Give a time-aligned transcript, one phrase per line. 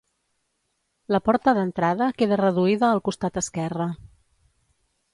[1.15, 3.91] La porta d'entrada queda reduïda al costat esquerre.